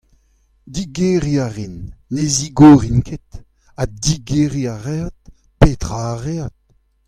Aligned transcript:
Digeriñ 0.73 1.37
a 1.45 1.47
rin, 1.55 1.75
ne 2.13 2.23
zigorin 2.35 2.99
ket, 3.07 3.29
ha 3.77 3.83
digeriñ 4.03 4.67
a 4.73 4.75
reot, 4.85 5.17
petra 5.59 5.99
a 6.11 6.15
reot. 6.23 6.55